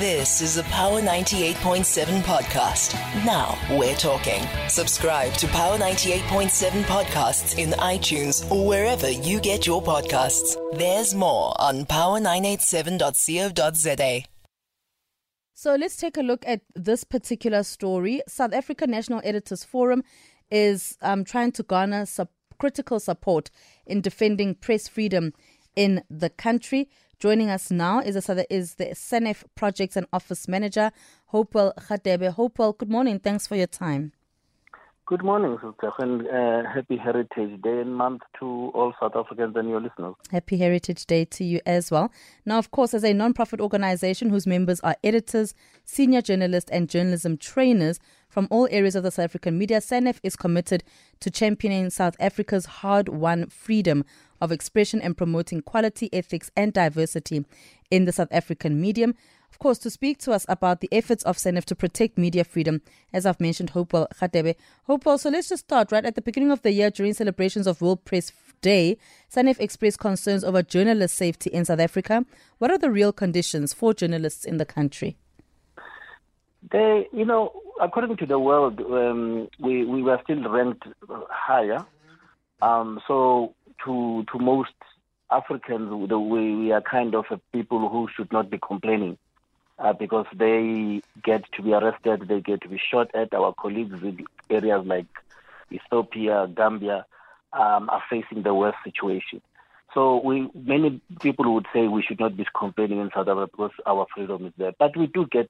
[0.00, 2.94] This is a Power 98.7 podcast.
[3.24, 4.42] Now we're talking.
[4.68, 10.56] Subscribe to Power 98.7 podcasts in iTunes or wherever you get your podcasts.
[10.76, 14.22] There's more on power987.co.za.
[15.52, 18.20] So let's take a look at this particular story.
[18.26, 20.02] South Africa National Editors Forum
[20.50, 23.48] is um, trying to garner sub- critical support
[23.86, 25.32] in defending press freedom
[25.76, 26.88] in the country.
[27.18, 30.92] Joining us now is, a, is the SANEF Projects and Office Manager,
[31.26, 32.30] Hopewell Radebe.
[32.32, 33.18] Hopewell, good morning.
[33.18, 34.12] Thanks for your time.
[35.06, 39.68] Good morning, Sister, and uh, happy Heritage Day and month to all South Africans and
[39.68, 40.14] your listeners.
[40.32, 42.10] Happy Heritage Day to you as well.
[42.46, 45.52] Now, of course, as a non-profit organization whose members are editors,
[45.84, 48.00] senior journalists, and journalism trainers
[48.34, 50.82] from all areas of the South African media, SANEF is committed
[51.20, 54.04] to championing South Africa's hard-won freedom
[54.40, 57.44] of expression and promoting quality, ethics, and diversity
[57.92, 59.14] in the South African medium.
[59.52, 62.82] Of course, to speak to us about the efforts of SANEF to protect media freedom,
[63.12, 64.56] as I've mentioned, Hopewell Radebe.
[64.88, 67.80] Hopewell, so let's just start right at the beginning of the year during celebrations of
[67.80, 68.98] World Press Day.
[69.28, 72.26] SANEF expressed concerns over journalist safety in South Africa.
[72.58, 75.18] What are the real conditions for journalists in the country?
[76.70, 80.84] They, you know, according to the world, um, we we were still ranked
[81.30, 81.84] higher.
[82.62, 84.72] Um, so to to most
[85.30, 89.18] Africans, the, we are kind of people who should not be complaining
[89.78, 93.34] uh, because they get to be arrested, they get to be shot at.
[93.34, 95.06] Our colleagues in areas like
[95.70, 97.04] Ethiopia, Gambia,
[97.52, 99.40] um, are facing the worst situation.
[99.92, 103.72] So we many people would say we should not be complaining in South Africa because
[103.86, 105.48] our freedom is there, but we do get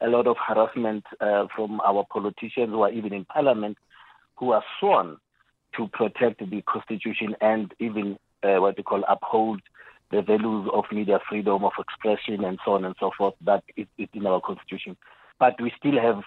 [0.00, 3.78] a lot of harassment uh, from our politicians who are even in parliament
[4.36, 5.16] who are sworn
[5.76, 9.60] to protect the constitution and even uh, what they call uphold
[10.10, 13.86] the values of media freedom of expression and so on and so forth that is,
[13.98, 14.96] is in our constitution.
[15.38, 16.22] But we still have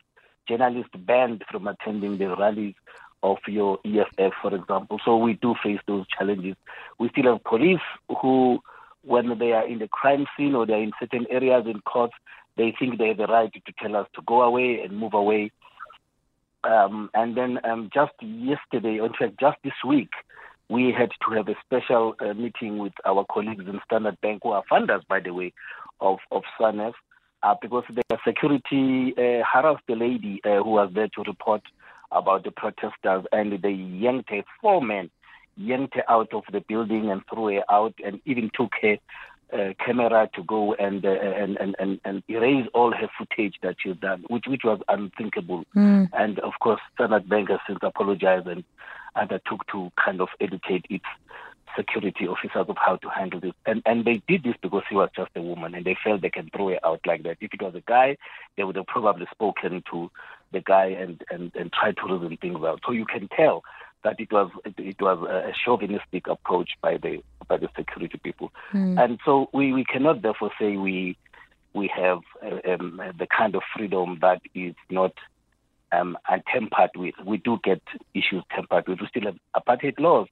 [0.47, 2.75] journalists banned from attending the rallies
[3.23, 4.99] of your EFF, for example.
[5.03, 6.55] So we do face those challenges.
[6.99, 7.81] We still have police
[8.21, 8.59] who,
[9.03, 12.13] when they are in the crime scene or they're in certain areas in courts,
[12.57, 15.51] they think they have the right to tell us to go away and move away.
[16.63, 20.09] Um, and then um, just yesterday, in fact, just this week,
[20.69, 24.49] we had to have a special uh, meeting with our colleagues in Standard Bank, who
[24.49, 25.53] are funders, by the way,
[26.01, 26.93] of, of SANEF,
[27.43, 31.61] uh, because the security uh, harassed the lady uh, who was there to report
[32.11, 35.09] about the protesters, and they yanked her, four men,
[35.55, 38.97] yanked her out of the building and threw her out, and even took her
[39.53, 43.75] uh, camera to go and, uh, and, and and and erase all her footage that
[43.81, 45.63] she's done, which which was unthinkable.
[45.75, 46.09] Mm.
[46.13, 48.63] And of course, Standard Bank has since apologized and
[49.15, 51.05] undertook to kind of educate its
[51.75, 53.53] security officers of how to handle this.
[53.65, 56.29] And and they did this because she was just a woman, and they felt they
[56.29, 57.37] can throw her out like that.
[57.39, 58.17] If it was a guy,
[58.57, 60.11] they would have probably spoken to
[60.51, 62.81] the guy and and and tried to reason things out.
[62.85, 63.63] So you can tell
[64.03, 68.51] that it was it, it was a chauvinistic approach by the by the security people,
[68.73, 69.01] mm.
[69.01, 71.17] and so we, we cannot therefore say we
[71.73, 75.13] we have uh, um, the kind of freedom that is not
[75.91, 77.15] um, untempered with.
[77.25, 77.81] We do get
[78.13, 78.99] issues tempered with.
[78.99, 80.27] We still have apartheid laws.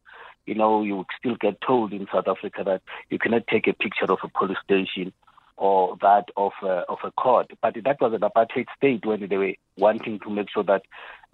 [0.46, 4.12] You know, you still get told in South Africa that you cannot take a picture
[4.12, 5.12] of a police station
[5.58, 7.52] or that of a, of a court.
[7.62, 10.84] But that was an apartheid state when they were wanting to make sure that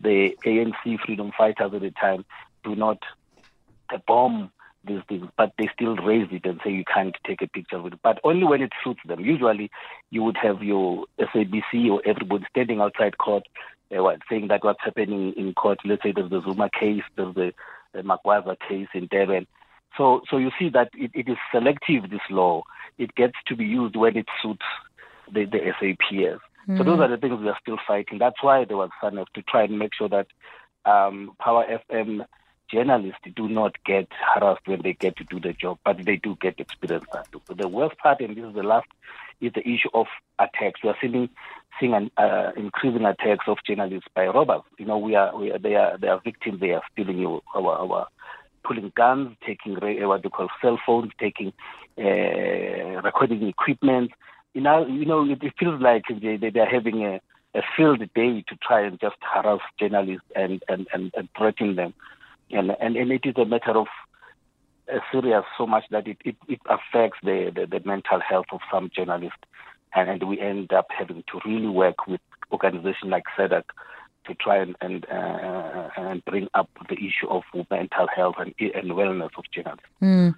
[0.01, 2.25] the ANC freedom fighters at the time
[2.63, 3.00] do not
[4.07, 4.51] bomb
[4.85, 7.94] these things, but they still raise it and say you can't take a picture with
[7.94, 9.19] it, but only when it suits them.
[9.19, 9.69] Usually,
[10.09, 13.44] you would have your SABC or everybody standing outside court
[13.95, 15.79] uh, saying that what's happening in court.
[15.85, 17.53] Let's say there's the Zuma case, there's the,
[17.94, 19.45] the Magwaza case in Durban.
[19.97, 22.09] So, so you see that it, it is selective.
[22.09, 22.63] This law
[22.97, 24.66] it gets to be used when it suits
[25.31, 26.41] the, the SAPS.
[26.71, 26.77] Mm-hmm.
[26.77, 28.17] So those are the things we are still fighting.
[28.17, 30.27] That's why there was SANEF to try and make sure that
[30.85, 32.25] um, Power FM
[32.71, 36.37] journalists do not get harassed when they get to do the job, but they do
[36.39, 37.27] get experience that.
[37.33, 38.87] So the worst part, and this is the last,
[39.41, 40.07] is the issue of
[40.39, 40.81] attacks.
[40.81, 41.29] We are seeing
[41.79, 44.62] seeing an uh, increasing attacks of journalists by robbers.
[44.77, 46.62] You know, we are, we are they are they are victims.
[46.62, 48.07] They are stealing our our
[48.63, 51.51] pulling guns, taking what they call cell phones, taking
[51.97, 54.12] uh, recording equipment.
[54.53, 57.21] You know, you know, it, feels like they, they are having a,
[57.56, 61.94] a field day to try and just harass journalists and, and, and, and threaten them.
[62.51, 63.88] And, and, and it is a matter of
[64.92, 68.59] uh, serious so much that it, it, it affects the, the, the, mental health of
[68.71, 69.38] some journalists.
[69.95, 72.21] And, and we end up having to really work with
[72.51, 73.63] organizations like SADAG
[74.25, 78.92] to try and and, uh, and bring up the issue of mental health and, and
[78.92, 79.86] wellness of journalists.
[80.01, 80.36] Mm.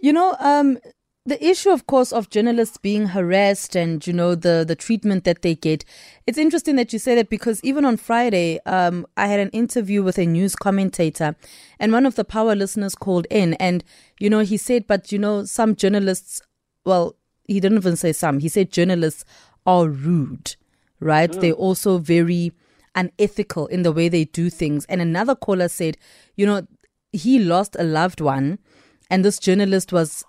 [0.00, 0.78] You know, um,
[1.30, 5.42] the issue, of course, of journalists being harassed and you know the the treatment that
[5.42, 5.84] they get.
[6.26, 10.02] It's interesting that you say that because even on Friday, um, I had an interview
[10.02, 11.36] with a news commentator,
[11.78, 13.84] and one of the power listeners called in, and
[14.18, 16.42] you know he said, but you know some journalists,
[16.84, 18.40] well, he didn't even say some.
[18.40, 19.24] He said journalists
[19.66, 20.56] are rude,
[20.98, 21.30] right?
[21.30, 21.40] Mm.
[21.40, 22.50] They're also very
[22.96, 24.84] unethical in the way they do things.
[24.86, 25.96] And another caller said,
[26.34, 26.66] you know,
[27.12, 28.58] he lost a loved one,
[29.08, 30.24] and this journalist was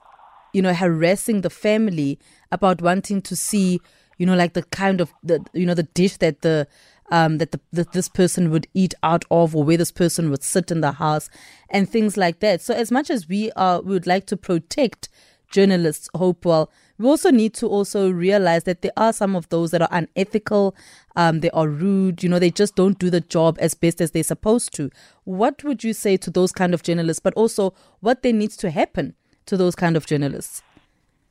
[0.53, 2.19] you know, harassing the family
[2.51, 3.79] about wanting to see,
[4.17, 6.67] you know, like the kind of the you know the dish that the
[7.11, 10.43] um, that the, that this person would eat out of, or where this person would
[10.43, 11.29] sit in the house,
[11.69, 12.61] and things like that.
[12.61, 15.09] So, as much as we are, we would like to protect
[15.51, 19.81] journalists, Hopewell, we also need to also realize that there are some of those that
[19.81, 20.75] are unethical,
[21.15, 24.11] um, they are rude, you know, they just don't do the job as best as
[24.11, 24.89] they're supposed to.
[25.25, 28.71] What would you say to those kind of journalists, but also what they needs to
[28.71, 29.15] happen
[29.51, 30.63] to those kind of journalists?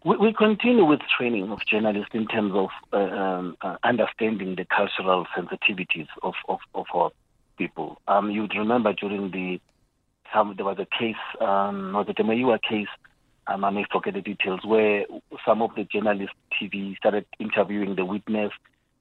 [0.04, 4.66] We, we continue with training of journalists in terms of uh, um, uh, understanding the
[4.66, 7.10] cultural sensitivities of, of, of our
[7.56, 7.98] people.
[8.06, 9.58] Um, you'd remember during the
[10.32, 12.92] some there was a case, um, was it a Meyiwa case?
[13.46, 15.06] Um, I may forget the details where
[15.44, 18.52] some of the journalists TV started interviewing the witness,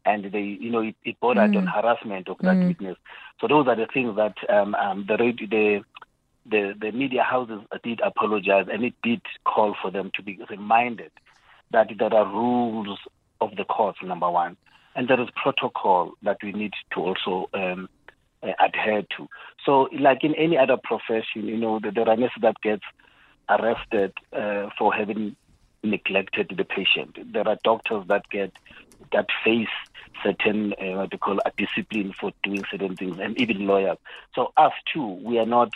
[0.06, 1.58] and they, you know, it, it bordered mm.
[1.58, 2.70] on harassment of that mm.
[2.70, 2.98] witness.
[3.40, 5.84] So those are the things that um, um, the the
[6.50, 11.12] the, the media houses did apologize and it did call for them to be reminded
[11.72, 13.00] that there are rules
[13.42, 14.58] of the courts, number one,
[14.96, 17.88] and there is protocol that we need to also um,
[18.44, 19.28] uh, adhere to.
[19.66, 22.84] So, like in any other profession, you know, the, there are nurses that gets
[23.48, 25.36] arrested uh, for having
[25.84, 27.18] neglected the patient.
[27.32, 28.52] There are doctors that get
[29.14, 29.68] that face
[30.24, 33.98] certain uh, what they call a discipline for doing certain things, and even lawyers.
[34.36, 35.72] So us too, we are not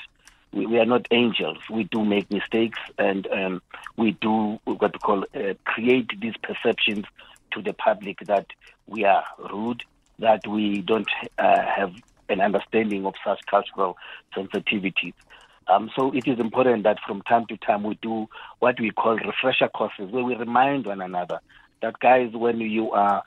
[0.54, 1.58] we, we, are not angels.
[1.70, 3.62] We do make mistakes, and um,
[3.98, 7.06] we do what we call uh, create these perceptions
[7.52, 8.48] to the public that
[8.88, 9.84] we are rude,
[10.20, 11.94] that we don't uh, have
[12.30, 13.98] an understanding of such cultural
[14.36, 15.14] sensitivities.
[15.68, 18.28] Um, so it is important that from time to time we do
[18.60, 21.40] what we call refresher courses, where we remind one another
[21.82, 23.24] that guys, when you are,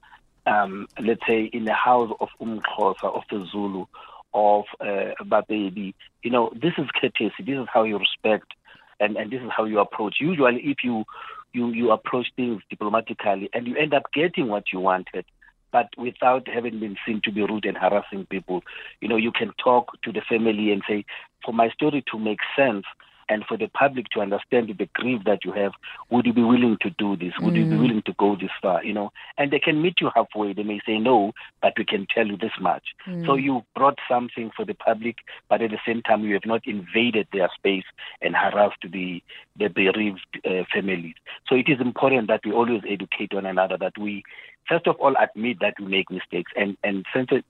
[0.46, 3.86] um, let's say, in the house of Umxhosa, of the Zulu,
[4.34, 5.94] of uh, Baby.
[6.22, 7.32] You know, this is courtesy.
[7.38, 8.52] This is how you respect,
[9.00, 10.16] and, and this is how you approach.
[10.20, 11.04] Usually, if you
[11.52, 15.24] you you approach things diplomatically, and you end up getting what you wanted,
[15.72, 18.62] but without having been seen to be rude and harassing people,
[19.00, 21.04] you know, you can talk to the family and say,
[21.44, 22.84] for my story to make sense,
[23.28, 25.72] and for the public to understand the grief that you have,
[26.10, 27.32] would you be willing to do this?
[27.40, 27.58] Would mm.
[27.58, 27.80] you be mm.
[27.80, 28.84] willing to go this far?
[28.84, 30.52] You know, and they can meet you halfway.
[30.52, 32.84] They may say no, but we can tell you this much.
[33.06, 33.26] Mm.
[33.26, 35.16] So you brought something for the public,
[35.48, 37.84] but at the same time, you have not invaded their space
[38.22, 39.22] and harassed the
[39.58, 41.14] the bereaved uh, families.
[41.48, 43.76] So it is important that we always educate one another.
[43.78, 44.22] That we
[44.68, 47.04] first of all admit that we make mistakes, and and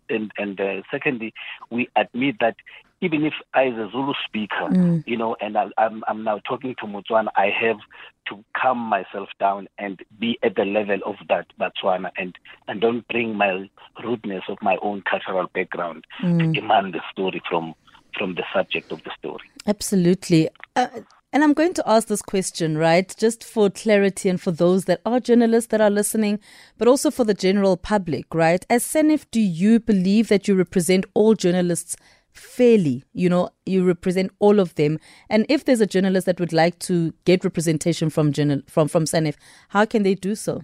[0.09, 1.33] and, and uh, secondly,
[1.71, 2.57] we admit that
[3.01, 5.05] even if I, as a Zulu speaker, mm.
[5.07, 7.79] you know, and I, I'm I'm now talking to Motswana, I have
[8.29, 12.37] to calm myself down and be at the level of that Botswana, and
[12.69, 13.69] and don't bring my
[14.03, 16.39] rudeness of my own cultural background mm.
[16.39, 17.75] to demand the story from
[18.17, 19.45] from the subject of the story.
[19.67, 20.49] Absolutely.
[20.75, 20.89] Uh,
[21.37, 25.03] and I'm going to ask this question, right, just for clarity and for those that
[25.05, 26.41] are journalists that are listening,
[26.79, 28.65] but also for the general public, right?
[28.71, 31.95] As SANEF, do you believe that you represent all journalists
[32.33, 33.05] fairly.
[33.13, 34.99] You know, you represent all of them.
[35.29, 39.05] And if there's a journalist that would like to get representation from journal from from
[39.05, 39.35] SANEF,
[39.69, 40.63] how can they do so?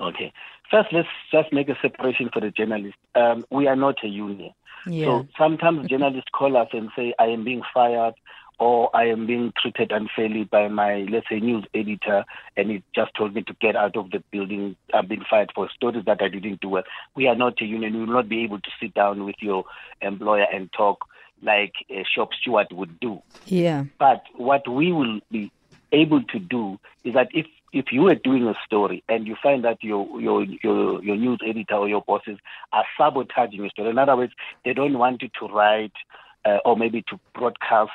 [0.00, 0.32] Okay.
[0.70, 2.96] First, let's just make a separation for the journalist.
[3.14, 4.54] Um, we are not a union.
[4.86, 5.04] Yeah.
[5.04, 8.14] So sometimes journalists call us and say, I am being fired
[8.62, 12.24] or I am being treated unfairly by my, let's say, news editor,
[12.56, 14.76] and he just told me to get out of the building.
[14.94, 16.84] I've been fired for stories that I didn't do well.
[17.16, 17.94] We are not a union.
[17.94, 19.64] We will not be able to sit down with your
[20.00, 21.08] employer and talk
[21.42, 23.20] like a shop steward would do.
[23.46, 23.86] Yeah.
[23.98, 25.50] But what we will be
[25.90, 29.64] able to do is that if if you are doing a story and you find
[29.64, 32.38] that your your your, your news editor or your bosses
[32.72, 35.94] are sabotaging your story, in other words, they don't want you to write
[36.44, 37.90] uh, or maybe to broadcast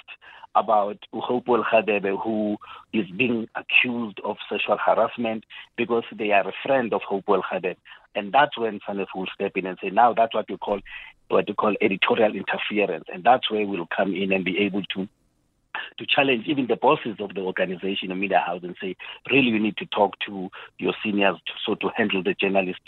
[0.55, 2.57] about Hopewell Radebe, who
[2.93, 5.43] is being accused of sexual harassment
[5.77, 7.77] because they are a friend of Hopewell Radebe.
[8.15, 10.79] And that's when SANEF will step in and say, now that's what we call
[11.29, 13.05] what we call editorial interference.
[13.13, 15.07] And that's where we'll come in and be able to
[15.99, 18.95] to challenge even the bosses of the organization, the media house, and say,
[19.29, 20.49] really, you need to talk to
[20.79, 22.79] your seniors to, so to handle the journalist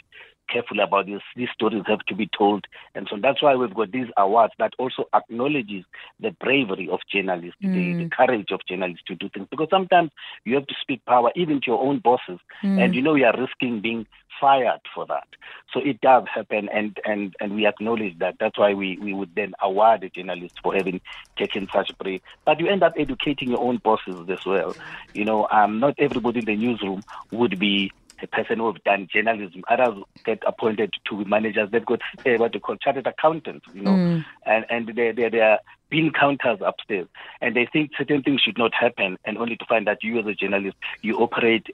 [0.51, 1.21] careful about this.
[1.35, 2.65] These stories have to be told,
[2.95, 5.85] and so that's why we've got these awards that also acknowledges
[6.19, 7.73] the bravery of journalists, mm.
[7.73, 9.47] the, the, courage of journalists to do things.
[9.49, 10.11] Because sometimes
[10.45, 12.83] you have to speak power even to your own bosses, mm.
[12.83, 14.05] and you know you are risking being
[14.39, 15.27] fired for that.
[15.73, 18.35] So it does happen, and and and we acknowledge that.
[18.39, 21.01] That's why we we would then award a journalist for having
[21.37, 22.21] taken such brave.
[22.45, 24.75] But you end up educating your own bosses as well.
[25.13, 29.07] You know, um, not everybody in the newsroom would be a person who have done
[29.11, 29.63] journalism.
[29.69, 31.69] Others get appointed to managers.
[31.71, 34.25] They've got uh, what they call chartered accountants, you know, mm.
[34.45, 35.59] and and they they they are
[35.89, 37.07] bean counters upstairs,
[37.41, 40.25] and they think certain things should not happen, and only to find that you as
[40.25, 41.67] a journalist you operate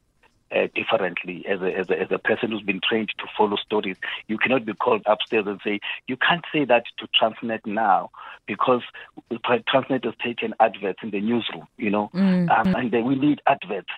[0.55, 3.97] uh, differently as a, as a, as a person who's been trained to follow stories.
[4.27, 8.11] You cannot be called upstairs and say you can't say that to Transnet now
[8.47, 8.81] because
[9.31, 12.49] Transnet has taken adverts in the newsroom, you know, mm-hmm.
[12.49, 13.89] um, and we need adverts.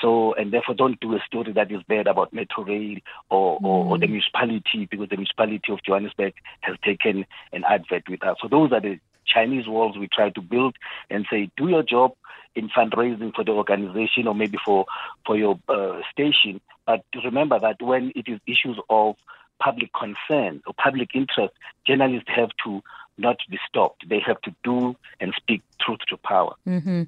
[0.00, 2.98] So, and therefore don't do a story that is bad about Metro Rail
[3.30, 3.64] or, mm.
[3.64, 4.10] or, or, the mm.
[4.10, 8.36] municipality because the municipality of Johannesburg has taken an advert with us.
[8.42, 10.76] So those are the Chinese walls we try to build
[11.10, 12.12] and say, do your job
[12.54, 14.86] in fundraising for the organization or maybe for,
[15.26, 16.60] for your uh, station.
[16.86, 19.16] But remember that when it is issues of
[19.62, 21.54] public concern or public interest,
[21.86, 22.82] journalists have to
[23.16, 24.08] not be stopped.
[24.08, 26.54] They have to do and speak truth to power.
[26.66, 27.02] Mm-hmm.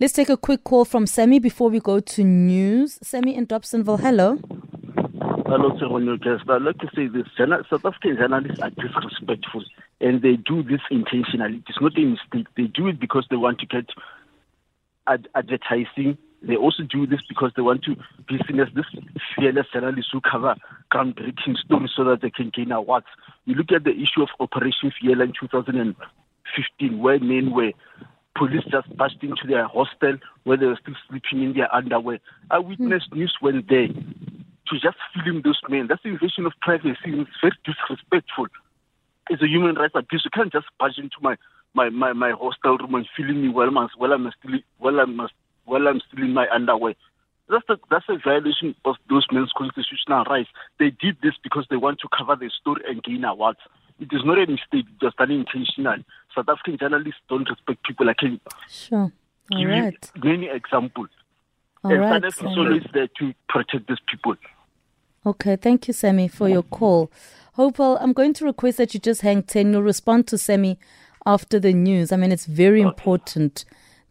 [0.00, 2.98] Let's take a quick call from Sammy before we go to news.
[3.02, 4.38] Sammy in Dobsonville, hello.
[5.46, 6.48] Hello, sir, on your guest.
[6.48, 9.62] I'd like to say this South African journalists are disrespectful
[10.00, 11.62] and they do this intentionally.
[11.68, 12.46] It's not a mistake.
[12.56, 13.86] They do it because they want to get
[15.06, 16.18] ad- advertising.
[16.42, 17.96] They also do this because they want to
[18.28, 18.86] be seen as this
[19.36, 20.56] fearless journalists who cover
[20.94, 23.06] groundbreaking stories so that they can gain awards.
[23.44, 27.72] You look at the issue of Operation Fiela in 2015, where men were
[28.36, 32.18] police just burst into their hostel where they were still sleeping in their underwear.
[32.50, 33.18] I witnessed mm.
[33.18, 35.86] news went there to just film those men.
[35.88, 36.98] That's the invasion of privacy.
[37.04, 38.46] It's very disrespectful.
[39.30, 40.22] It's a human rights abuse.
[40.24, 41.36] You can't just barge into my
[41.76, 45.18] my, my, my hostel room and filming me while I'm while I'm still while I'm
[45.64, 46.94] while I'm still in my underwear.
[47.54, 50.48] That's a, that's a violation of those men's constitutional rights.
[50.80, 53.60] They did this because they want to cover their story and gain awards.
[54.00, 55.98] It is not a mistake, just unintentional.
[56.34, 58.10] South African journalists don't respect people.
[58.10, 59.12] I can sure.
[59.52, 60.10] All give right.
[60.16, 61.10] you many examples.
[61.84, 64.34] All and right, is always there to protect these people.
[65.24, 67.10] Okay, thank you, Sammy, for your call.
[67.52, 69.72] Hopewell, I'm going to request that you just hang 10.
[69.72, 70.76] You'll respond to Sammy
[71.24, 72.10] after the news.
[72.10, 72.88] I mean, it's very okay.
[72.88, 73.64] important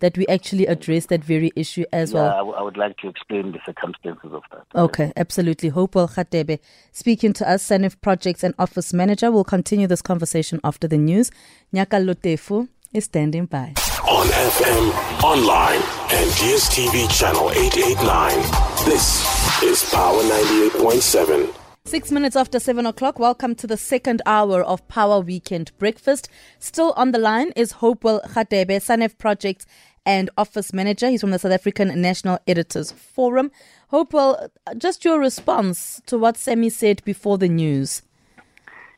[0.03, 2.31] that we actually address that very issue as yeah, well.
[2.33, 4.65] I, w- I would like to explain the circumstances of that.
[4.75, 5.69] Okay, absolutely.
[5.69, 6.59] Hopewell Radebe
[6.91, 9.31] speaking to us, SANEF Projects and Office Manager.
[9.31, 11.31] We'll continue this conversation after the news.
[11.73, 13.75] Nyaka Lotefu is standing by.
[14.09, 15.79] On FM, online,
[16.11, 18.39] and DSTV channel 889.
[18.83, 21.63] This is Power 98.7.
[21.85, 26.29] Six minutes after seven o'clock, welcome to the second hour of Power Weekend Breakfast.
[26.57, 29.65] Still on the line is Hopewell Radebe, SANEF Projects
[30.05, 31.09] and Office Manager.
[31.09, 33.51] He's from the South African National Editors Forum.
[33.89, 38.01] Hopewell, just your response to what Sammy said before the news.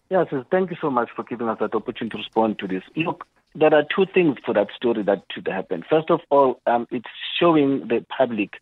[0.10, 2.84] Yes, thank you so much for giving us that opportunity to respond to this.
[2.96, 5.84] Look, there are two things for that story that should happen.
[5.90, 7.10] First of all, um, it's
[7.40, 8.62] showing the public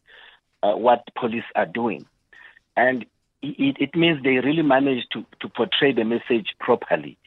[0.62, 2.06] uh, what police are doing.
[2.78, 3.06] And
[3.42, 7.18] it, it means they really managed to, to portray the message properly.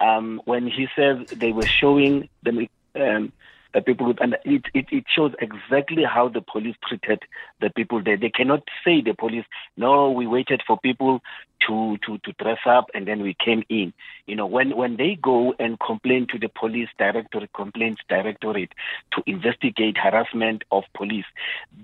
[0.00, 3.32] Um, when he says they were showing the, um,
[3.74, 7.22] the people with, and it, it, it shows exactly how the police treated
[7.60, 8.16] the people there.
[8.16, 9.44] They cannot say the police,
[9.76, 11.20] no, we waited for people
[11.66, 13.92] to, to, to dress up and then we came in.
[14.26, 18.72] You know, when, when they go and complain to the police directorate, complaints directorate
[19.12, 21.26] to investigate harassment of police,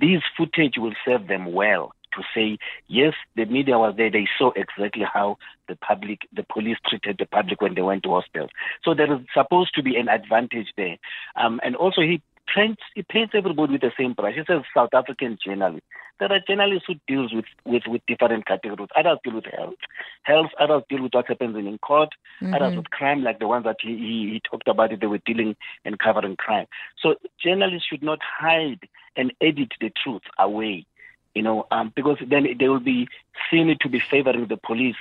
[0.01, 4.11] these footage will serve them well to say, yes, the media was there.
[4.11, 5.38] They saw exactly how
[5.69, 8.50] the public, the police treated the public when they went to hostels.
[8.85, 10.97] So there is supposed to be an advantage there.
[11.37, 12.23] Um, and also he
[12.54, 14.35] paints, he paints everybody with the same brush.
[14.35, 15.87] He says South African journalists.
[16.19, 18.90] There are journalists who deals with, with, with different categories.
[18.95, 19.75] Others deal with health.
[20.23, 22.11] Health, others deal with what happens in court.
[22.40, 22.54] Mm-hmm.
[22.54, 25.21] Others with crime, like the ones that he, he, he talked about, it, they were
[25.25, 26.66] dealing and covering crime.
[27.02, 30.87] So journalists should not hide and edit the truth away
[31.35, 33.09] you know, um, because then they will be
[33.51, 34.97] seen to be favoring the police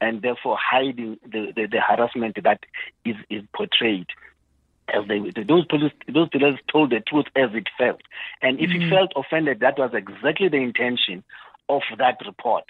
[0.00, 2.60] and therefore hiding the, the, the harassment that
[3.04, 4.06] is, is portrayed.
[4.88, 8.00] As they, those police, those police told the truth as it felt,
[8.42, 8.82] and if mm-hmm.
[8.82, 11.22] you felt offended, that was exactly the intention
[11.68, 12.64] of that report,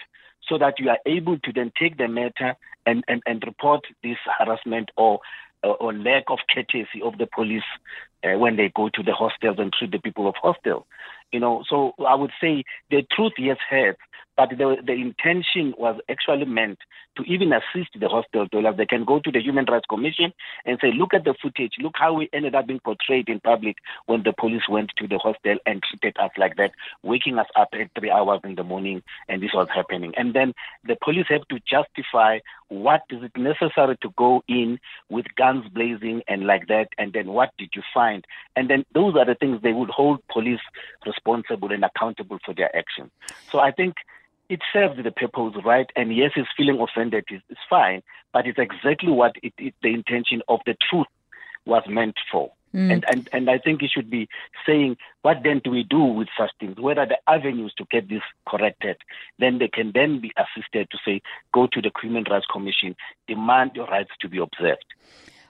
[0.47, 2.55] so that you are able to then take the matter
[2.85, 5.19] and, and, and report this harassment or
[5.63, 7.63] or lack of courtesy of the police
[8.23, 10.83] uh, when they go to the hostels and treat the people of hostels.
[11.33, 13.99] You know, so I would say the truth, yes, hurts,
[14.35, 16.79] but the, the intention was actually meant
[17.17, 18.75] to even assist the hostel dwellers.
[18.77, 20.33] They can go to the Human Rights Commission
[20.65, 23.77] and say, look at the footage, look how we ended up being portrayed in public
[24.07, 26.71] when the police went to the hostel and treated us like that,
[27.03, 30.13] waking us up at three hours in the morning, and this was happening.
[30.17, 35.25] And then the police have to justify what is it necessary to go in with
[35.35, 38.25] guns blazing and like that, and then what did you find?
[38.55, 40.61] And then those are the things they would hold police
[41.05, 43.11] responsible and accountable for their actions.
[43.51, 43.93] So I think
[44.49, 45.89] it serves the purpose, right?
[45.95, 49.93] And yes, he's feeling offended is, is fine, but it's exactly what it, it, the
[49.93, 51.07] intention of the truth
[51.65, 52.51] was meant for.
[52.73, 52.91] Mm.
[52.91, 54.27] And, and and I think he should be
[54.65, 56.79] saying, what then do we do with such things?
[56.79, 58.97] Where are the avenues to get this corrected?
[59.37, 61.21] Then they can then be assisted to say,
[61.53, 62.95] go to the Human Rights Commission,
[63.27, 64.85] demand your rights to be observed.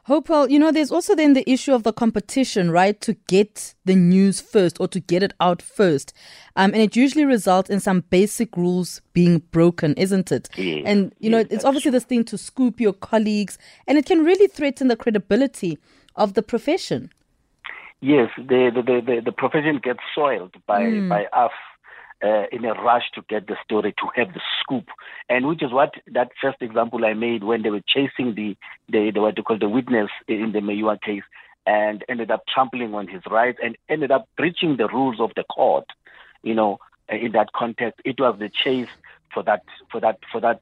[0.06, 3.96] Hopewell, you know, there's also then the issue of the competition, right, to get the
[3.96, 6.14] news first or to get it out first.
[6.58, 10.50] Um, and it usually results in some basic rules being broken, isn't it?
[10.58, 13.58] Yes, and, you know, yes, it's obviously this thing to scoop your colleagues,
[13.88, 15.78] and it can really threaten the credibility
[16.18, 17.10] of the profession.
[18.02, 21.08] Yes, the, the, the, the profession gets soiled by, mm.
[21.08, 21.52] by us
[22.24, 24.86] uh, in a rush to get the story, to have the scoop,
[25.30, 28.56] and which is what that first example I made when they were chasing the
[28.90, 31.24] the, the what you call the witness in the Meyiwa case,
[31.66, 35.44] and ended up trampling on his rights and ended up breaching the rules of the
[35.44, 35.86] court.
[36.44, 38.90] You know, in that context, it was the chase
[39.34, 40.62] for that for that for that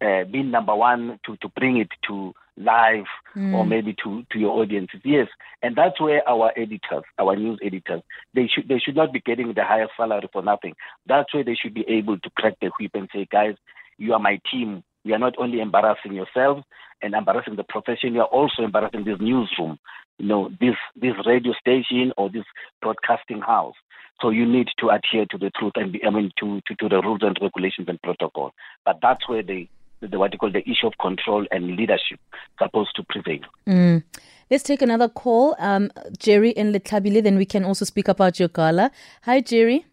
[0.00, 3.04] uh, being number one to to bring it to live
[3.36, 3.54] mm.
[3.54, 5.00] or maybe to, to your audiences.
[5.04, 5.28] Yes,
[5.62, 8.02] and that's where our editors, our news editors,
[8.34, 10.74] they should they should not be getting the highest salary for nothing.
[11.06, 13.54] That's where they should be able to crack the whip and say, guys,
[13.96, 14.82] you are my team.
[15.04, 16.64] You are not only embarrassing yourselves
[17.00, 19.78] and embarrassing the profession, you are also embarrassing this newsroom,
[20.18, 22.44] you know, this this radio station or this
[22.82, 23.76] broadcasting house.
[24.20, 26.88] So you need to adhere to the truth and be, I mean to, to, to
[26.88, 28.52] the rules and regulations and protocol.
[28.84, 29.68] But that's where they
[30.00, 32.20] the, what you call the issue of control and leadership
[32.58, 33.40] supposed to prevail.
[33.66, 34.02] Mm.
[34.50, 35.56] Let's take another call.
[35.58, 38.90] Um, Jerry and Letlhabile, then we can also speak about your gala.
[39.22, 39.84] Hi, Jerry.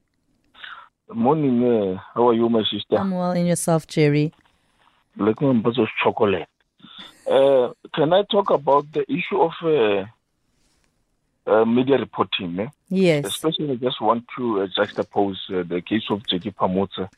[1.13, 1.63] Morning.
[1.63, 2.97] Uh, how are you, my sister?
[2.97, 3.33] I'm well.
[3.33, 4.33] in yourself, Jerry?
[5.17, 6.47] Like my bunch of chocolate.
[7.29, 10.05] Uh, can I talk about the issue of uh,
[11.51, 12.59] uh, media reporting?
[12.59, 12.67] Eh?
[12.89, 13.25] Yes.
[13.25, 17.09] Especially, I just want to uh, juxtapose uh, the case of Jackie Phamotse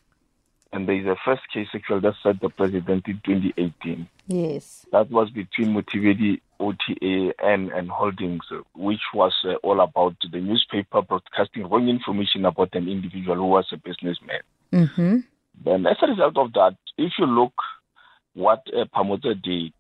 [0.78, 4.08] and there is a first case actually that set the president in 2018.
[4.28, 4.86] Yes.
[4.92, 11.02] That was between Motivedi, OTA, and, and Holdings, which was uh, all about the newspaper
[11.02, 14.42] broadcasting wrong information about an individual who was a businessman.
[14.72, 15.18] Mm-hmm.
[15.66, 17.54] Then, as a result of that, if you look
[18.36, 19.74] what uh, Phamotse did,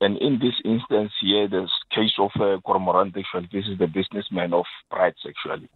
[0.00, 4.54] and in this instance here, the case of uh, Cormorant, actually, this is the businessman
[4.54, 5.68] of Pride actually.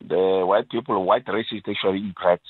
[0.00, 2.42] The white people, white racists actually in Brights,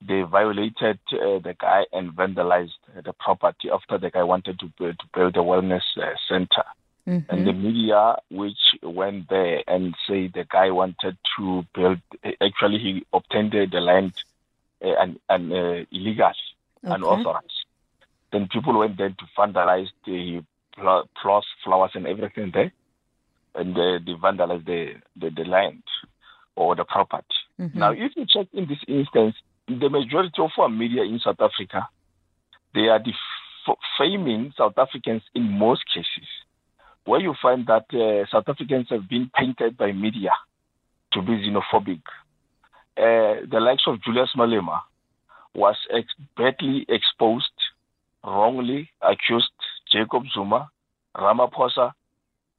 [0.00, 4.98] they violated uh, the guy and vandalized the property after the guy wanted to build,
[4.98, 6.64] to build a wellness uh, center.
[7.06, 7.30] Mm-hmm.
[7.30, 11.98] And the media, which went there and say the guy wanted to build,
[12.40, 14.12] actually he obtained the land
[14.84, 16.32] uh, and, and uh, illegal,
[16.84, 16.94] okay.
[16.94, 17.64] unauthorized.
[18.32, 22.72] Then people went there to vandalize the plots, flowers, and everything there,
[23.54, 25.84] and uh, they vandalized the, the, the land
[26.56, 27.24] or the property.
[27.60, 27.78] Mm-hmm.
[27.78, 29.36] Now, if you check in this instance,
[29.68, 31.88] the majority of our media in South Africa,
[32.74, 36.28] they are defaming South Africans in most cases,
[37.04, 40.30] where you find that uh, South Africans have been painted by media
[41.12, 42.02] to be xenophobic.
[42.96, 44.80] Uh, the likes of Julius Malema
[45.54, 47.46] was ex- badly exposed,
[48.24, 49.50] wrongly accused
[49.92, 50.68] Jacob Zuma,
[51.16, 51.92] Ramaphosa,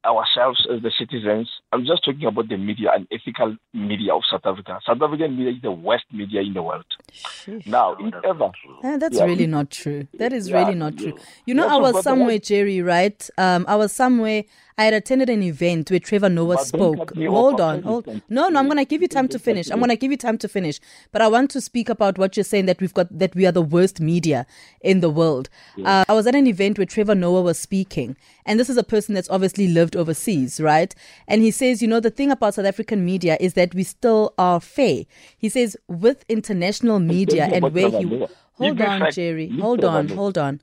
[0.08, 1.50] ourselves as the citizens.
[1.72, 4.80] I'm just talking about the media and ethical media of South Africa.
[4.86, 6.86] South African media is the worst media in the world.
[7.12, 7.66] Sheesh.
[7.66, 8.50] Now, if ever.
[8.82, 10.08] Uh, that's yeah, really not true.
[10.14, 11.16] That is yeah, really not true.
[11.46, 13.28] You know, I was somewhere, Jerry, right?
[13.36, 14.44] Um, I was somewhere
[14.78, 17.12] I had attended an event where Trevor Noah spoke.
[17.16, 18.06] Hold on, hold.
[18.28, 19.70] No, no, I'm going to give you time to finish.
[19.70, 20.78] I'm going to give you time to finish.
[21.10, 23.50] But I want to speak about what you're saying that we've got that we are
[23.52, 24.46] the worst media
[24.80, 25.48] in the world.
[25.84, 28.84] Uh, I was at an event where Trevor Noah was speaking, and this is a
[28.84, 30.94] person that's obviously lived overseas, right?
[31.26, 34.32] And he says, you know, the thing about South African media is that we still
[34.38, 35.06] are fair.
[35.36, 40.60] He says with international media and where he hold on, Jerry, hold on, hold on.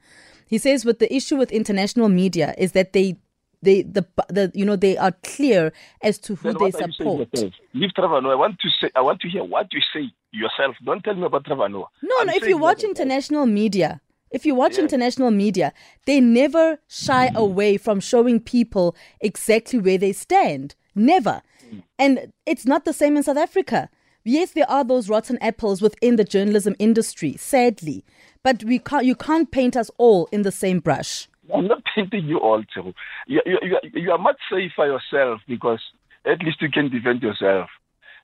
[0.47, 3.17] He says with the issue with international media is that they
[3.61, 7.29] they the the you know they are clear as to who they support.
[7.73, 8.33] Leave Trevor Noah.
[8.33, 10.75] I want to say I want to hear what you say yourself.
[10.83, 11.87] Don't tell me about Trevor Noah.
[12.01, 12.33] No, I'm no.
[12.33, 14.83] If you watch international media, if you watch yeah.
[14.83, 15.73] international media,
[16.05, 17.35] they never shy mm.
[17.35, 20.75] away from showing people exactly where they stand.
[20.93, 21.41] Never.
[21.69, 21.83] Mm.
[21.99, 23.89] And it's not the same in South Africa
[24.25, 28.03] yes, there are those rotten apples within the journalism industry, sadly,
[28.43, 31.29] but we can't, you can't paint us all in the same brush.
[31.53, 32.93] I'm not painting you all, too.
[33.27, 35.79] You, you, you, you are much safer yourself because
[36.25, 37.69] at least you can defend yourself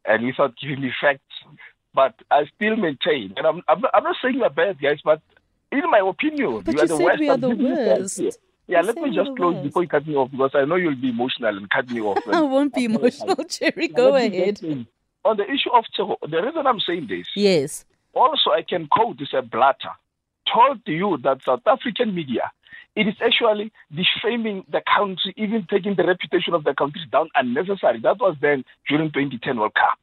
[0.05, 1.21] and without giving me facts.
[1.93, 5.21] But I still maintain, and I'm, I'm, not, I'm not saying you're bad, guys, but
[5.73, 7.19] in my opinion, but you, are the worst.
[7.19, 8.39] We are the worst.
[8.67, 11.09] Yeah, let me just close before you cut me off because I know you'll be
[11.09, 12.19] emotional and cut me off.
[12.31, 13.89] I won't be emotional, Jerry.
[13.89, 14.61] Go ahead.
[15.25, 17.27] On the issue of the reason I'm saying this.
[17.35, 17.85] Yes.
[18.13, 19.91] Also, I can quote this a blatter
[20.53, 22.51] told you that South African media
[22.95, 27.99] it is actually defaming the country, even taking the reputation of the country down unnecessary.
[28.01, 29.97] That was then during 2010 World Cup.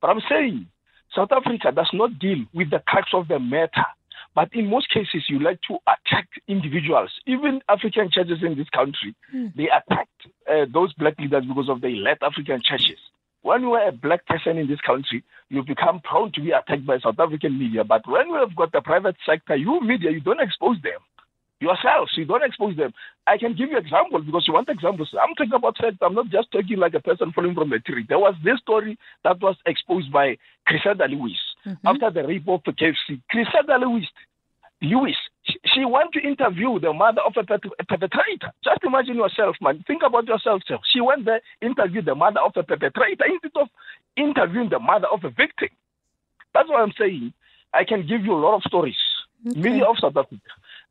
[0.00, 0.66] But I'm saying
[1.14, 3.86] South Africa does not deal with the crux of the matter.
[4.34, 7.10] But in most cases, you like to attack individuals.
[7.26, 9.52] Even African churches in this country, mm.
[9.56, 12.98] they attacked uh, those black leaders because of the led African churches.
[13.42, 16.86] When you are a black person in this country, you become prone to be attacked
[16.86, 17.82] by South African media.
[17.82, 21.00] But when you have got the private sector, you media, you don't expose them
[21.60, 22.12] yourselves.
[22.16, 22.92] You don't expose them.
[23.26, 25.14] I can give you examples because you want examples.
[25.14, 25.98] I'm talking about facts.
[26.02, 28.04] I'm not just talking like a person falling from a tree.
[28.08, 31.86] There was this story that was exposed by Cressida Lewis mm-hmm.
[31.86, 33.20] after the rape of KFC.
[33.30, 34.06] Cressida Lewis,
[34.82, 38.52] Lewis, she, went to interview the mother of a, perpetrator.
[38.64, 39.84] Just imagine yourself, man.
[39.86, 40.62] Think about yourself.
[40.66, 40.78] Sir.
[40.92, 43.68] She went there, interviewed the mother of a perpetrator instead of
[44.16, 45.68] interviewing the mother of a victim.
[46.54, 47.32] That's what I'm saying.
[47.72, 48.96] I can give you a lot of stories.
[49.46, 49.60] Okay.
[49.60, 50.40] Media of South Africa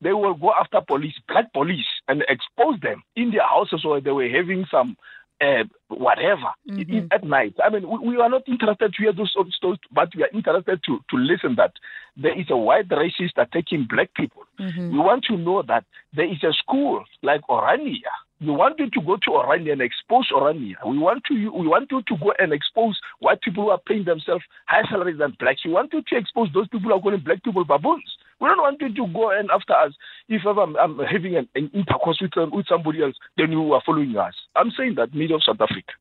[0.01, 4.11] they will go after police, black police, and expose them in their houses where they
[4.11, 4.95] were having some
[5.41, 7.07] uh, whatever mm-hmm.
[7.11, 7.55] at night.
[7.63, 10.81] I mean, we, we, are not interested to hear those stories, but we are interested
[10.85, 11.71] to, to listen that
[12.17, 14.43] there is a white racist attacking black people.
[14.59, 14.91] Mm-hmm.
[14.91, 19.01] We want to know that there is a school like Orania we want you to
[19.01, 20.75] go to Orania and expose Orania.
[20.85, 24.05] We want to we want you to go and expose white people who are paying
[24.05, 25.65] themselves high salaries than blacks.
[25.65, 28.17] We want you to expose those people who are calling black people baboons.
[28.39, 29.93] We don't want you to go and after us.
[30.27, 33.81] If ever I'm, I'm having an, an, intercourse with, with somebody else, then you are
[33.85, 34.33] following us.
[34.55, 35.91] I'm saying that media of South Africa,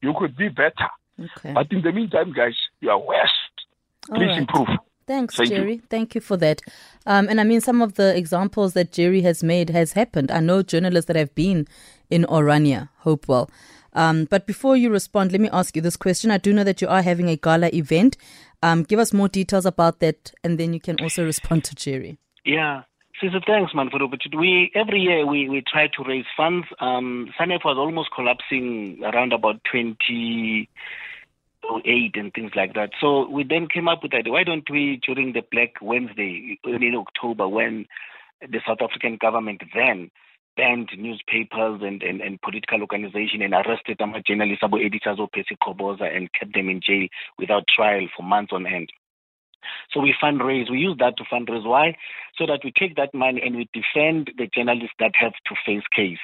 [0.00, 0.88] you could be better.
[1.18, 1.52] Okay.
[1.52, 3.30] But in the meantime, guys, you are worse.
[4.06, 4.38] Please right.
[4.38, 4.68] improve.
[5.08, 5.74] Thanks, Thank Jerry.
[5.76, 5.82] You.
[5.88, 6.60] Thank you for that.
[7.06, 10.30] Um, and I mean, some of the examples that Jerry has made has happened.
[10.30, 11.66] I know journalists that have been
[12.10, 13.50] in Orania, Hopewell.
[13.94, 16.30] Um, but before you respond, let me ask you this question.
[16.30, 18.16] I do know that you are having a gala event.
[18.62, 22.18] Um, give us more details about that, and then you can also respond to Jerry.
[22.44, 22.82] Yeah.
[23.20, 24.36] Caesar, thanks, man, for the opportunity.
[24.36, 26.68] We every year we, we try to raise funds.
[26.78, 30.68] Um, SANEF was almost collapsing around about twenty
[31.84, 32.90] aid and things like that.
[33.00, 34.28] So we then came up with that.
[34.28, 37.86] Why don't we, during the Black Wednesday in October, when
[38.40, 40.10] the South African government then
[40.58, 45.56] banned newspapers and, and, and political organization and arrested some journalists, abo editors of Percy
[45.62, 47.06] Qoboza and kept them in jail
[47.38, 48.90] without trial for months on end.
[49.92, 51.64] So we fundraise, we use that to fundraise.
[51.64, 51.96] Why?
[52.36, 55.86] So that we take that money and we defend the journalists that have to face
[55.94, 56.18] case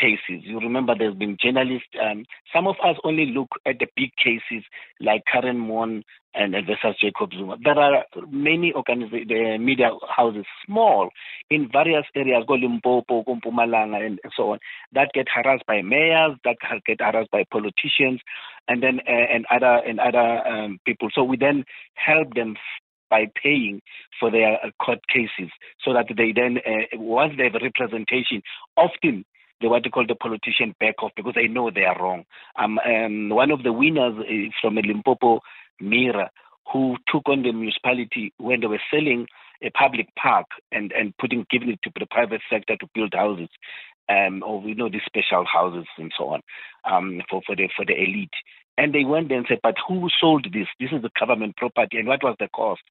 [0.00, 0.44] cases.
[0.44, 4.64] You remember there's been journalists, um, some of us only look at the big cases
[5.00, 6.02] like Karyn Maughan
[6.38, 7.56] and versus Jacob Zuma.
[7.62, 11.10] There are many organizations, the media houses, small,
[11.50, 14.58] in various areas, go Limpopo, Mpumalanga, and so on,
[14.92, 18.20] that get harassed by mayors, that get harassed by politicians,
[18.68, 21.08] and then uh, and other and other um, people.
[21.12, 22.56] So we then help them
[23.10, 23.80] by paying
[24.20, 25.50] for their uh, court cases
[25.84, 28.42] so that they then, uh, once they have a representation,
[28.76, 29.24] often
[29.60, 32.24] they what they call the politician back off because they know they are wrong.
[32.56, 35.40] Um, um, one of the winners is from Limpopo,
[35.80, 36.30] Mira,
[36.72, 39.26] who took on the municipality when they were selling
[39.62, 43.48] a public park and, and putting giving it to the private sector to build houses.
[44.10, 46.40] Um, or we know these special houses and so on
[46.90, 48.30] um, for, for the for the elite.
[48.78, 50.68] And they went there and said, but who sold this?
[50.78, 51.98] This is the government property.
[51.98, 52.82] And what was the cost?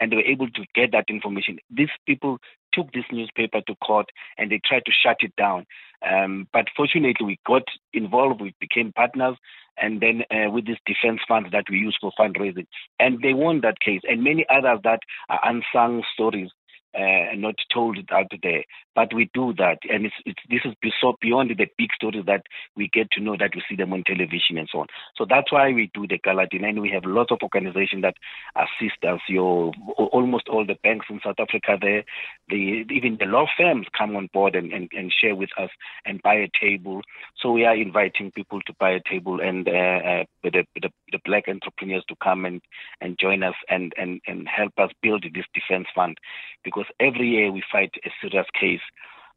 [0.00, 1.58] And they were able to get that information.
[1.70, 2.38] These people
[2.72, 4.06] took this newspaper to court
[4.36, 5.64] and they tried to shut it down.
[6.10, 8.40] Um, but fortunately, we got involved.
[8.40, 9.36] We became partners.
[9.78, 12.66] And then uh, with this defense funds that we use for fundraising.
[12.98, 14.00] And they won that case.
[14.08, 16.50] And many others that are unsung stories
[16.96, 18.64] uh, not told out there.
[18.94, 22.42] But we do that, and it's, it's this is so beyond the big stories that
[22.76, 24.86] we get to know that we see them on television and so on.
[25.16, 28.14] So that's why we do the gala dinner, and we have lots of organizations that
[28.56, 29.20] assist us.
[29.28, 32.04] Your almost all the banks in South Africa there,
[32.48, 35.70] the even the law firms come on board and, and, and share with us
[36.04, 37.02] and buy a table.
[37.40, 41.18] So we are inviting people to buy a table and uh, uh, the, the, the
[41.24, 42.60] black entrepreneurs to come and,
[43.00, 46.18] and join us and, and, and help us build this defense fund
[46.64, 48.80] because every year we fight a serious case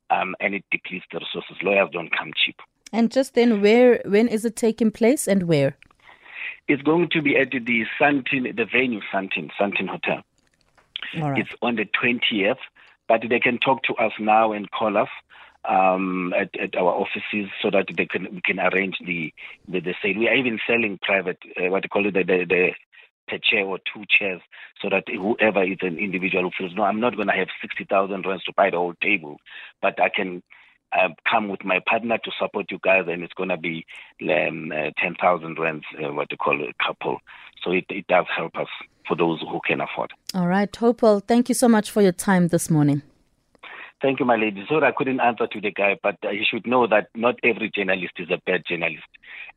[0.09, 1.57] um, and it depletes the resources.
[1.61, 2.55] Lawyers don't come cheap.
[2.91, 5.77] And just then, where, when is it taking place and where?
[6.67, 10.23] It's going to be at the Sandton, the venue Sandton, Sandton Hotel.
[11.13, 12.57] It's on the 20th,
[13.07, 15.09] but they can talk to us now and call us
[15.67, 19.33] um, at, at our offices so that they can we can arrange the
[19.67, 20.17] the, the sale.
[20.17, 22.71] We are even selling private, uh, what they call it, the, the,
[23.31, 24.41] a chair or two chairs
[24.81, 28.25] so that whoever is an individual who feels, no, I'm not going to have 60,000
[28.25, 29.37] rands to buy the whole table,
[29.81, 30.43] but I can
[30.93, 33.85] uh, come with my partner to support you guys, and it's going to be
[34.23, 37.19] um, uh, 10,000 rands, uh, what they call a couple.
[37.63, 38.67] So it, it does help us
[39.07, 40.11] for those who can afford.
[40.33, 43.01] All right, Hopewell, thank you so much for your time this morning.
[44.01, 44.63] Thank you, my lady.
[44.69, 47.69] Sorry, I couldn't answer to the guy, but uh, you should know that not every
[47.73, 49.07] journalist is a bad journalist.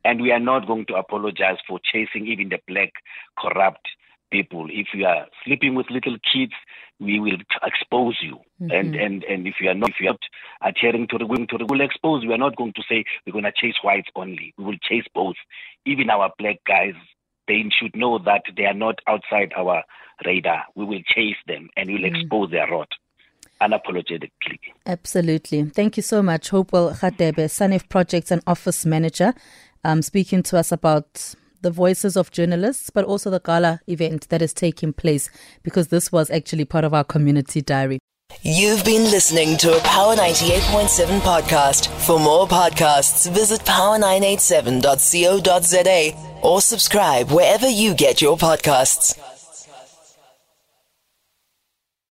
[0.03, 2.91] And we are not going to apologize for chasing even the black,
[3.39, 3.87] corrupt
[4.31, 4.67] people.
[4.69, 6.51] If you are sleeping with little kids,
[6.99, 8.39] we will expose you.
[8.61, 8.71] Mm-hmm.
[8.71, 11.57] And, and, and if you are not, if you are adhering to the women, to
[11.57, 12.29] the, we'll expose you.
[12.29, 14.53] We are not going to say we're going to chase whites only.
[14.57, 15.35] We will chase both.
[15.85, 16.95] Even our black guys,
[17.47, 19.83] they should know that they are not outside our
[20.25, 20.63] radar.
[20.75, 22.15] We will chase them and we'll mm-hmm.
[22.15, 22.89] expose their rot
[23.63, 24.59] unapologetically.
[24.85, 25.63] Absolutely.
[25.65, 29.33] Thank you so much, Hopewell Radebe, SANEF Projects and Office Manager,
[29.83, 34.41] um, speaking to us about the voices of journalists, but also the gala event that
[34.41, 35.29] is taking place,
[35.63, 37.99] because this was actually part of our community diary.
[38.41, 41.87] You've been listening to a Power 98.7 podcast.
[42.05, 49.19] For more podcasts, visit power987.co.za or subscribe wherever you get your podcasts.